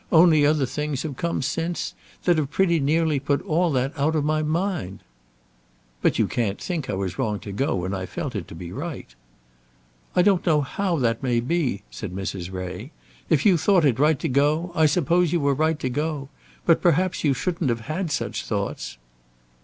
[0.11, 1.93] Only other things have come since,
[2.23, 5.01] that have pretty nearly put all that out of my mind."
[6.01, 8.71] "But you can't think I was wrong to go when I felt it to be
[8.71, 9.13] right."
[10.15, 12.51] "I don't know how that may be," said Mrs.
[12.51, 12.89] Ray.
[13.29, 16.29] "If you thought it right to go I suppose you were right to go;
[16.65, 18.97] but perhaps you shouldn't have had such thoughts."